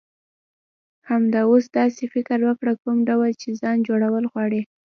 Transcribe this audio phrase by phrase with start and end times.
[1.09, 4.61] همدا اوس داسی فکر وکړه، کوم ډول چی ځان جوړول غواړی.